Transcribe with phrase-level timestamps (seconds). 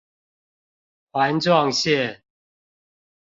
[1.11, 2.23] 環狀線